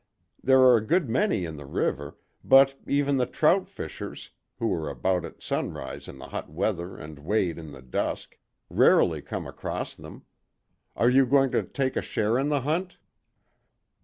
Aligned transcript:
There 0.43 0.61
are 0.61 0.77
a 0.77 0.83
good 0.83 1.07
many 1.11 1.45
in 1.45 1.57
the 1.57 1.65
river, 1.67 2.17
but 2.43 2.73
even 2.87 3.17
the 3.17 3.27
trout 3.27 3.67
fishers, 3.69 4.31
who 4.57 4.73
are 4.73 4.89
about 4.89 5.23
at 5.25 5.43
sunrise 5.43 6.07
in 6.07 6.17
the 6.17 6.29
hot 6.29 6.49
weather 6.49 6.97
and 6.97 7.19
wade 7.19 7.59
in 7.59 7.71
the 7.71 7.83
dusk, 7.83 8.39
rarely 8.67 9.21
come 9.21 9.45
across 9.45 9.93
them. 9.93 10.25
Are 10.95 11.07
you 11.11 11.27
going 11.27 11.51
to 11.51 11.61
take 11.61 11.95
a 11.95 12.01
share 12.01 12.39
in 12.39 12.49
the 12.49 12.61
hunt?" 12.61 12.97